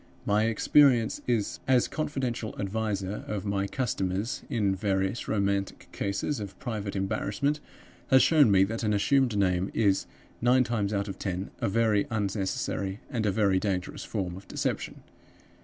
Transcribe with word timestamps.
My 0.25 0.45
experience, 0.45 1.21
as 1.27 1.87
confidential 1.87 2.55
adviser 2.57 3.23
of 3.27 3.45
my 3.45 3.67
customers, 3.67 4.41
in 4.49 4.73
various 4.73 5.27
romantic 5.27 5.89
cases 5.91 6.39
of 6.39 6.57
private 6.57 6.95
embarrassment, 6.95 7.59
has 8.07 8.23
shown 8.23 8.49
me 8.49 8.63
that 8.63 8.81
an 8.81 8.95
assumed 8.95 9.37
name 9.37 9.69
is, 9.75 10.07
nine 10.41 10.63
times 10.63 10.91
out 10.91 11.07
of 11.07 11.19
ten, 11.19 11.51
a 11.59 11.69
very 11.69 12.07
unnecessary 12.09 12.99
and 13.11 13.27
a 13.27 13.31
very 13.31 13.59
dangerous 13.59 14.03
form 14.03 14.35
of 14.35 14.47
deception. 14.47 15.03